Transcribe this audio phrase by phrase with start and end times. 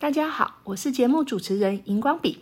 [0.00, 2.40] 大家好，我是节目主持人荧光笔。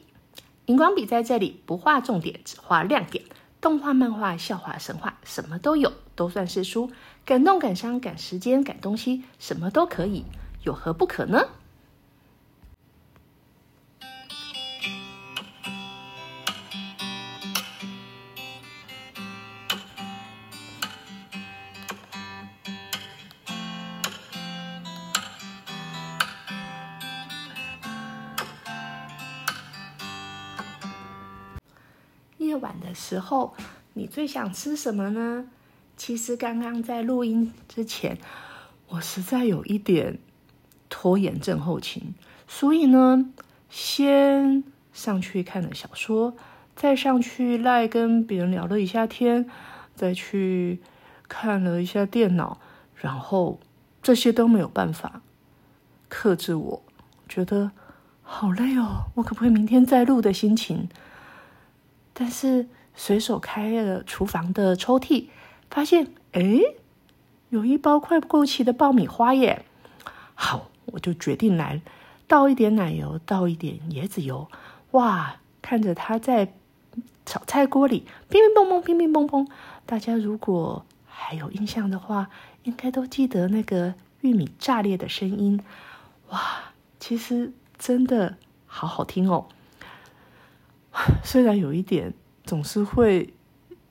[0.66, 3.24] 荧光笔在这里不画重点，只画亮点。
[3.60, 6.90] 动画、漫画、笑话、神话，什么都有，都算是书。
[7.26, 10.24] 感动、感伤、赶时间、赶东西，什么都可以，
[10.64, 11.46] 有何不可呢？
[32.52, 33.54] 夜晚的时候，
[33.94, 35.46] 你最想吃什么呢？
[35.96, 38.18] 其实刚刚在录音之前，
[38.88, 40.18] 我实在有一点
[40.90, 42.14] 拖延症候群，
[42.46, 43.32] 所以呢，
[43.70, 46.36] 先上去看了小说，
[46.76, 49.48] 再上去赖跟别人聊了一下天，
[49.94, 50.82] 再去
[51.26, 52.60] 看了一下电脑，
[52.94, 53.58] 然后
[54.02, 55.22] 这些都没有办法
[56.10, 56.82] 克制我，
[57.26, 57.70] 觉得
[58.20, 60.90] 好累哦，我可不可以明天再录的心情？
[62.14, 65.26] 但是随手开了厨房的抽屉，
[65.70, 66.60] 发现哎，
[67.48, 69.64] 有一包快过期的爆米花耶！
[70.34, 71.80] 好，我就决定来
[72.26, 74.48] 倒一点奶油，倒一点椰子油。
[74.92, 76.52] 哇，看着它在
[77.24, 79.48] 炒菜锅里乒乒乓乓，乒乒乓乓。
[79.86, 82.28] 大家如果还有印象的话，
[82.64, 85.62] 应该都记得那个玉米炸裂的声音。
[86.28, 89.46] 哇，其实真的好好听哦。
[91.24, 92.12] 虽然有一点
[92.44, 93.32] 总是会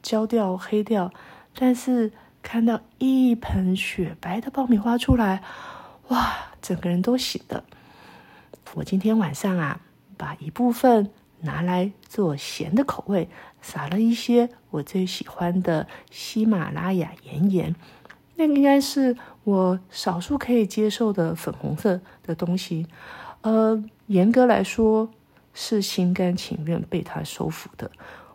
[0.02, 1.12] 焦掉黑掉，
[1.56, 2.12] 但是
[2.44, 5.42] 看到一盆雪白的爆米花出来，
[6.10, 7.64] 哇，整个人都醒了。
[8.76, 9.82] 我今天晚上啊，
[10.16, 11.10] 把一部分
[11.42, 13.28] 拿来做咸的口味，
[13.62, 17.76] 撒了一些我最喜欢的喜马拉雅岩盐，
[18.36, 22.86] 那应该是我少数可以接受的粉红色的东西。
[23.42, 25.10] 呃，严格来说。
[25.54, 27.90] 是心甘情愿被他收服的。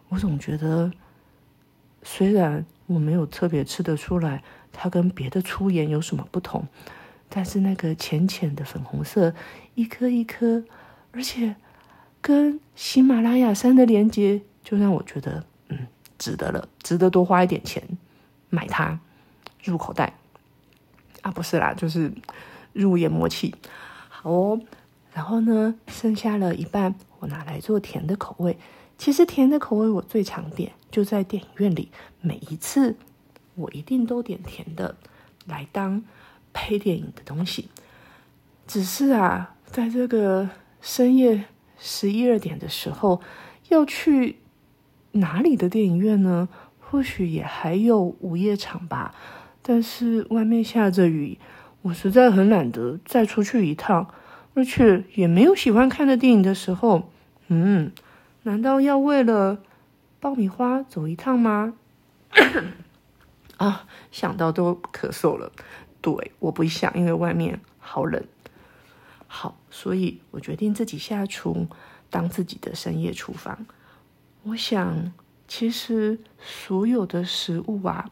[0.08, 0.92] 我总觉得，
[2.02, 6.66] 虽然我没有特别吃得出来它跟别的粗盐有什么不同，
[7.28, 9.34] 但是那个浅浅的粉红色，
[9.74, 10.62] 一颗一颗，
[11.10, 11.56] 而且
[12.20, 15.86] 跟喜马拉雅山的连接，就让我觉得，嗯，
[16.18, 17.82] 值得了，值得多花一点钱
[18.48, 19.00] 买它
[19.64, 20.14] 入口袋。
[21.22, 22.12] 啊，不是啦，就是
[22.72, 23.52] 入眼魔气。
[24.08, 24.60] 好哦。
[25.16, 28.58] 然后呢，剩下了一半，我拿来做甜的口味。
[28.98, 31.90] 其实甜的口味我最常点，就在电影院里，
[32.20, 32.96] 每一次
[33.54, 34.94] 我一定都点甜的
[35.46, 36.04] 来当
[36.52, 37.70] 配电影的东西。
[38.66, 40.50] 只是啊，在这个
[40.82, 41.46] 深夜
[41.78, 43.22] 十一二点的时候，
[43.70, 44.36] 要去
[45.12, 46.46] 哪里的电影院呢？
[46.78, 49.14] 或许也还有午夜场吧。
[49.62, 51.38] 但是外面下着雨，
[51.80, 54.10] 我实在很懒得再出去一趟。
[54.56, 57.10] 而且也没有喜欢看的电影的时候，
[57.48, 57.92] 嗯，
[58.44, 59.58] 难道要为了
[60.18, 61.74] 爆米花走一趟吗？
[63.58, 65.52] 啊，想到都咳嗽了。
[66.00, 68.24] 对，我不想，因为外面好冷。
[69.26, 71.66] 好，所以我决定自己下厨，
[72.08, 73.66] 当自己的深夜厨房。
[74.44, 75.12] 我想，
[75.46, 78.08] 其实所有的食物啊，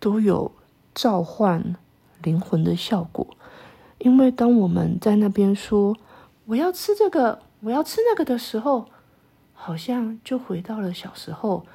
[0.00, 0.50] 都有
[0.92, 1.76] 召唤
[2.20, 3.37] 灵魂的效果。
[3.98, 5.96] 因为当我们在那边说
[6.46, 8.88] “我要吃这个，我要吃那个”的时候，
[9.52, 11.66] 好像就回到了小时候。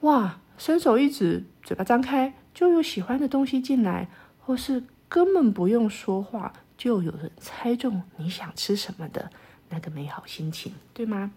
[0.00, 4.08] 哇，伸手一指，嘴巴张开，就有喜欢的东西进来，
[4.38, 9.30] 或是根本不用说话，就有人猜中你想吃什么的
[9.68, 11.32] 那个美好心情，对吗？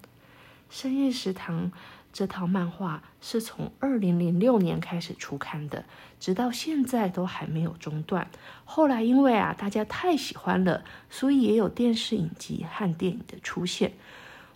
[0.69, 1.71] 深夜食堂。
[2.13, 5.83] 这套漫画是从二零零六年开始出刊的，
[6.19, 8.29] 直到现在都还没有中断。
[8.65, 13.93] 后来因为啊大家太喜欢了，所以也有电视影集和电影的出现。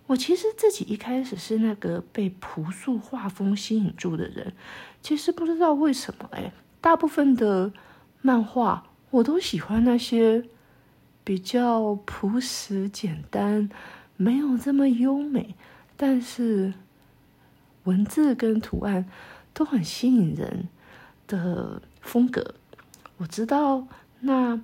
[0.05, 4.53] 我其实自己一开始是那个被朴素画风吸引住的人，
[5.01, 7.73] 其实不知道为什么哎，大部分的
[8.21, 10.45] 漫画我都喜欢那些
[11.23, 13.67] 比较朴实简单，
[14.15, 15.55] 没有这么优美，
[15.97, 16.75] 但是。
[17.87, 19.09] 文字跟图案
[19.53, 20.67] 都很吸引人
[21.25, 22.55] 的风格，
[23.15, 23.87] 我知道
[24.19, 24.61] 那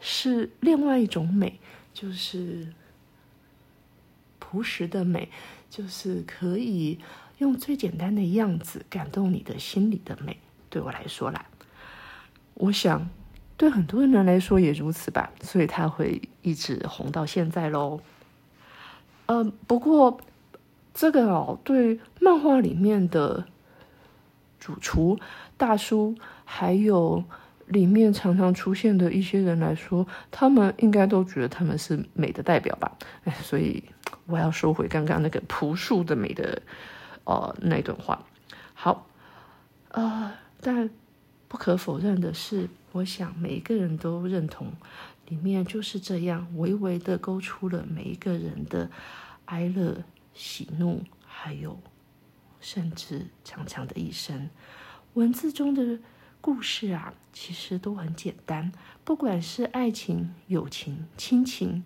[0.00, 1.58] 是另外一种美，
[1.94, 2.68] 就是
[4.38, 5.30] 朴实的美，
[5.70, 6.98] 就是可以
[7.38, 10.38] 用最简单的样子感动你的心里的美。
[10.68, 11.46] 对我来说啦，
[12.52, 13.08] 我想
[13.56, 18.02] 对很多人来说也如此吧，所以他会一直红到现在喽。
[19.24, 20.20] 嗯，不过。
[20.94, 23.46] 这个哦，对漫画里面的
[24.58, 25.18] 主厨
[25.56, 26.14] 大叔，
[26.44, 27.22] 还有
[27.66, 32.96] 里面常常出现的一些人来说，他们应该都觉得他们是美的代表吧？
[33.24, 33.84] 哎， 所以
[34.26, 36.60] 我要收回刚刚那个朴素的美的，
[37.24, 38.24] 呃，那段话。
[38.74, 39.06] 好，
[39.90, 40.88] 呃，但
[41.46, 44.72] 不可否认的是，我想每一个人都认同，
[45.28, 48.90] 里面就是这样，微微的勾出了每一个人的
[49.46, 50.02] 哀乐、
[50.38, 51.76] 喜怒，还有
[52.60, 54.48] 甚至长长的一生。
[55.14, 55.98] 文字中的
[56.40, 58.70] 故事啊，其实都很简单，
[59.04, 61.82] 不管是爱情、友情、亲情，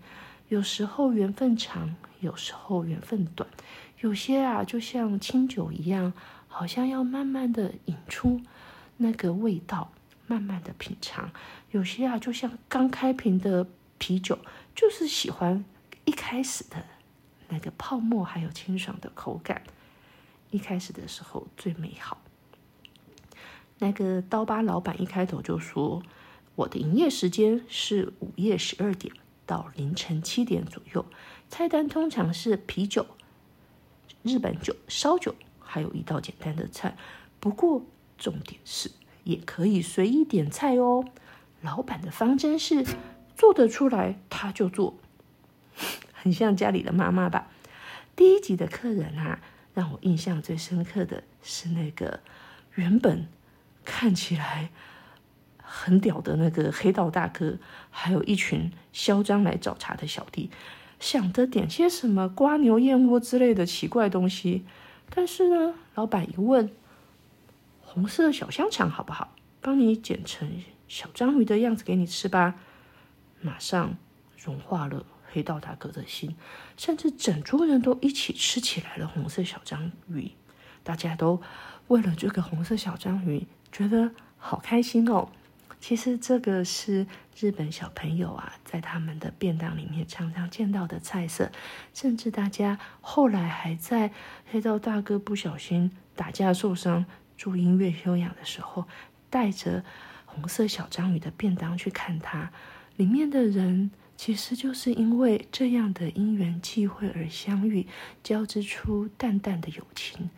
[0.50, 3.48] 有时候缘分长，有时候缘分短，
[4.00, 6.12] 有些啊，就像清酒一样，
[6.46, 8.42] 好像要慢慢的引出
[8.98, 9.90] 那个味道，
[10.26, 11.30] 慢慢的品尝；
[11.70, 13.66] 有些啊，就像刚开瓶的
[13.96, 14.38] 啤酒，
[14.74, 15.64] 就是喜欢
[16.04, 16.84] 一开始的
[17.52, 19.62] 那个泡沫，还有清爽的口感，
[20.50, 22.16] 一开始的时候最美好。
[23.78, 26.02] 那个刀疤老板一开头就说
[26.56, 29.14] ：“我的营业时间是午夜十二点
[29.44, 31.04] 到凌晨七点左右，
[31.50, 33.06] 菜单通常是啤酒、
[34.22, 36.96] 日本酒、烧酒，还有一道简单的菜。
[37.38, 37.82] 不过
[38.16, 38.90] 重点是，
[39.24, 41.04] 也可以随意点菜哦。
[41.60, 42.86] 老板的方针是
[43.36, 44.96] 做得出来他就做，
[46.22, 47.48] 很像家里的妈妈吧。
[48.16, 49.40] 第一集的客人啊，
[49.74, 52.20] 让我印象最深刻的是那个
[52.76, 53.26] 原本。”
[53.84, 54.70] 看起来
[55.60, 57.58] 很屌的那个黑道大哥，
[57.90, 60.52] 还有一群嚣张来找茬的小弟，
[61.00, 64.64] 想着点些什么瓜牛燕窝之类的奇怪东西。
[65.12, 66.70] 但是呢，老板一问，
[67.80, 69.34] 红色小香肠好不好？
[69.60, 72.54] 帮你剪成小章鱼的样子给你吃吧。
[73.40, 73.96] 马上
[74.38, 76.36] 融化了黑道大哥的心，
[76.76, 80.30] 甚至整桌人都一起吃起来了红色小章鱼。
[80.84, 81.40] 大家都
[81.88, 83.46] 为了这个红色小章鱼。
[83.72, 85.30] 觉得好开心哦！
[85.80, 91.50] 其实这个是日本小朋友啊，在他们的便当里面常常见到的菜色，
[91.94, 94.12] 甚至大家后来还在
[94.50, 97.06] 黑道大哥不小心打架受伤
[97.38, 98.84] 住音乐休养的时候，
[99.30, 99.82] 带着
[100.26, 102.50] 红色小章鱼的便当去看他。
[102.96, 103.90] 里面的人
[104.22, 107.88] 其实就是因为这样的因缘际会而相遇，
[108.22, 110.30] 交织出淡淡的友情，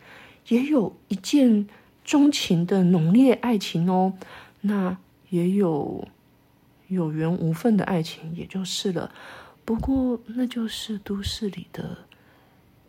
[0.47, 1.67] 也有一见。
[2.03, 4.13] 钟情的浓烈爱情哦，
[4.61, 4.97] 那
[5.29, 6.07] 也有
[6.87, 9.11] 有缘无分的爱情，也就是了。
[9.63, 12.05] 不过，那就是都市里的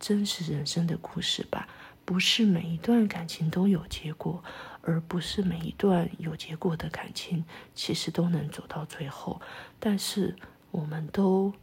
[0.00, 1.68] 真实人生的故事吧。
[2.06, 4.42] 不是每一段感情都有结果，
[4.80, 7.44] 而不是每一段有结果的感情
[7.74, 9.42] 其实都能走到最后。
[9.78, 10.36] 但是，
[10.76, 11.54] 我们都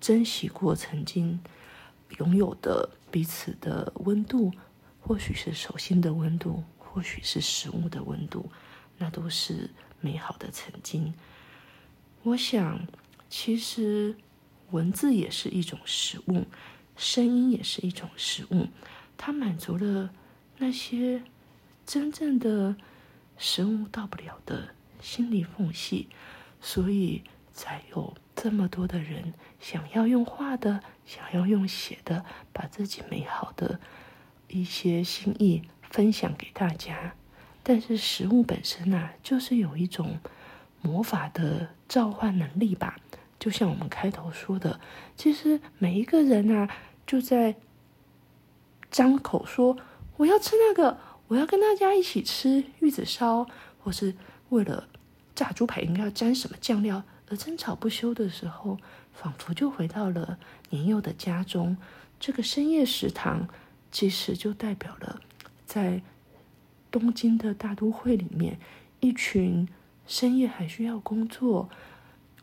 [0.00, 1.38] 珍惜过曾经
[2.16, 4.50] 拥有的彼此的温度，
[5.00, 6.64] 或许是手心的温度。
[6.78, 8.48] 或许是食物的温度，
[8.98, 9.68] 那都是
[10.00, 11.12] 美好的曾经。
[12.22, 12.86] 我想，
[13.28, 14.14] 其实
[14.70, 16.44] 文字也是一种食物，
[16.96, 18.68] 声音也是一种食物，
[19.16, 20.12] 它满足了
[20.58, 21.24] 那些
[21.84, 22.76] 真正的
[23.36, 24.68] 食物到不了的
[25.00, 26.08] 心理缝隙，
[26.60, 33.80] 所以才有这么多的人想要用画的，想要用写的，把自己美好的
[34.48, 35.62] 一些心意。
[35.90, 37.14] 分享给大家，
[37.62, 40.18] 但是食物本身呢，就是有一种
[40.82, 42.96] 魔法的召唤能力吧。
[43.38, 44.80] 就像我们开头说的，
[45.16, 46.68] 其实每一个人啊，
[47.06, 47.54] 就在
[48.90, 49.76] 张口说
[50.16, 53.46] 我要吃那个，我要跟大家一起吃玉子烧，
[53.78, 54.16] 或是
[54.48, 54.88] 为了
[55.32, 58.78] 炸猪排应该要沾什么酱料而争吵不休的时候，
[59.12, 60.38] 仿佛就回到了
[60.70, 61.76] 年幼的家中。
[62.20, 63.48] 这个深夜食堂，
[63.90, 65.20] 其实就代表了。
[65.66, 66.02] 在
[66.90, 68.58] 东京的大都会里面，
[69.00, 69.68] 一群
[70.06, 71.68] 深夜还需要工作，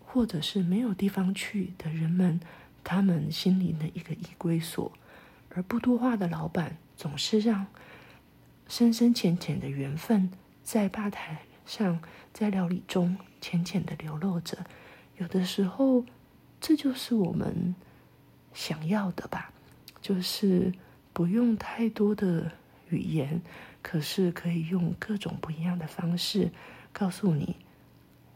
[0.03, 2.39] 或者是没有地方去的人们，
[2.83, 4.91] 他们心里的一个依归所。
[5.53, 7.67] 而不多话的老板总是让
[8.67, 10.31] 深深浅浅的缘分
[10.63, 12.01] 在吧台像，
[12.33, 14.57] 在料理中浅浅的流露着。
[15.17, 16.03] 有的时候，
[16.59, 17.73] 这就是我们
[18.53, 19.53] 想要的吧，
[20.01, 20.73] 就是
[21.13, 22.51] 不用太多的。
[22.89, 23.41] 语言，
[23.81, 26.51] 可是可以用各种不一样的方式
[26.91, 27.55] 告诉你：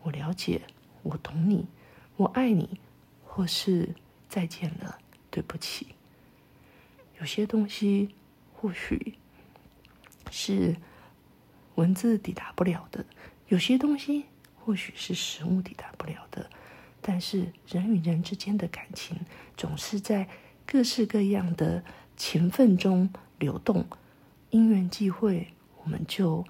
[0.02, 0.62] 我了解，
[1.04, 1.68] 我懂你，
[2.16, 2.80] 我爱你，
[3.26, 3.94] 或是
[4.30, 4.98] 再见了，
[5.30, 5.88] 对不起。
[7.20, 8.16] 有些东西
[8.54, 9.16] 或许
[10.32, 10.78] 是
[11.76, 13.06] 文字抵达不了的，
[13.48, 14.26] 有些东西
[14.60, 16.50] 或许是食物抵达不了的。
[17.02, 19.18] 但是人与人之间的感情，
[19.56, 20.28] 总是在
[20.66, 21.84] 各式各样的
[22.18, 23.86] 情分中流动。
[24.50, 25.54] 因缘际会，
[25.84, 26.46] 我们就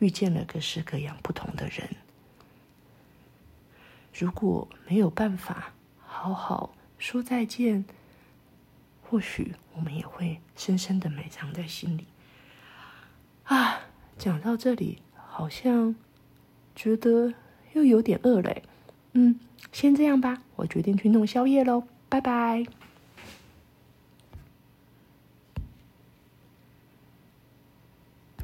[0.00, 1.88] 遇见了各式各样不同的人。
[4.12, 5.72] 如果没有办法
[6.04, 7.84] 好好说再见，
[9.02, 12.06] 或许我们也会深深的埋藏在心里。
[14.24, 15.94] 讲到这里，好像
[16.74, 17.34] 觉得
[17.74, 18.62] 又有点饿嘞。
[19.12, 19.38] 嗯，
[19.70, 22.64] 先这样吧，我决定去弄宵夜喽，拜拜。